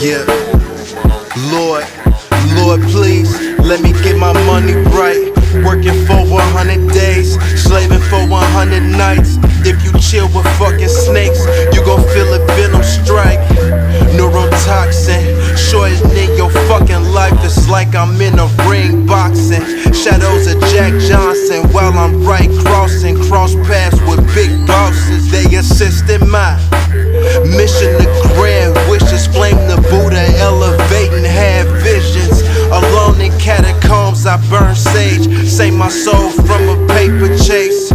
[0.00, 0.26] Yeah,
[1.54, 1.86] Lord,
[2.58, 5.30] Lord, please let me get my money right.
[5.62, 9.38] Working for 100 days, slaving for 100 nights.
[9.62, 13.38] If you chill with fucking snakes, you gon' feel a venom strike.
[14.18, 15.22] Neurotoxin,
[15.56, 17.38] shortening your fucking life.
[17.44, 19.62] It's like I'm in a ring boxing.
[19.92, 20.60] Shadows of
[26.30, 29.26] mission to grand wishes.
[29.26, 32.42] Flame the Buddha, elevating, have visions.
[32.70, 35.26] Alone in catacombs, I burn sage.
[35.48, 37.88] Save my soul from a paper chase.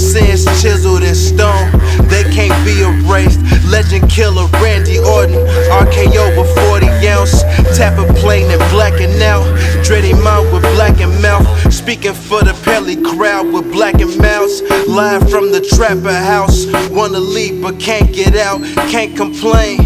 [0.00, 1.70] Sins chiseled in stone,
[2.08, 3.40] they can't be erased.
[3.68, 5.36] Legend killer Randy Orton,
[5.68, 7.42] RKO with 40 ounce.
[7.76, 9.44] Tap a plane and blacken out.
[9.84, 11.46] Dready mouth with blackened mouth.
[11.72, 14.62] Speaking for the Pelly crowd with blackened mouths.
[14.88, 16.66] Live from the trapper house.
[16.90, 19.78] Wanna leave but can't get out, can't complain.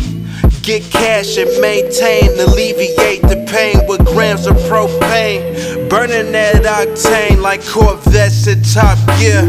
[0.63, 5.89] Get cash and maintain, alleviate the pain with grams of propane.
[5.89, 9.43] Burning that octane like Corvettes in Top Gear.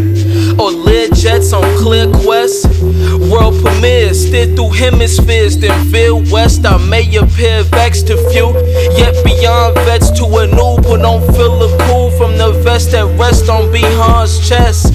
[0.57, 2.65] Or lead jets on clear quest.
[3.29, 5.57] World premiere, steer through hemispheres.
[5.57, 8.53] Then veer west, I may appear vexed to few.
[8.95, 9.75] Yet beyond
[11.09, 14.93] don't feel the cool from the vest that rests on Bihan's chest.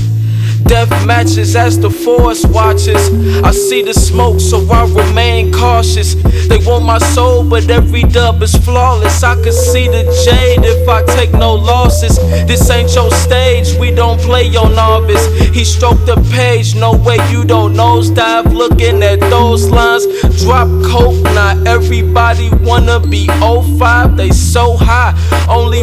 [0.64, 3.02] Death matches as the force watches.
[3.42, 6.14] I see the smoke, so I remain cautious.
[6.48, 9.22] They want my soul, but every dub is flawless.
[9.22, 12.16] I can see the jade if I take no losses.
[12.46, 15.26] This ain't your stage, we don't play your novice.
[15.52, 18.52] He stroked the page, no way you don't nosedive.
[18.54, 20.06] Looking at those lines,
[20.42, 21.22] drop coke.
[21.34, 25.12] Not everybody wanna be 05, they so high.
[25.48, 25.82] Only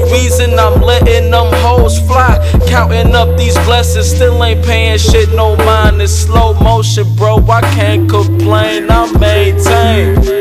[1.99, 2.37] fly.
[2.67, 6.01] Counting up these blessings, still ain't paying shit no mind.
[6.01, 7.37] It's slow motion, bro.
[7.49, 10.40] I can't complain, I maintain.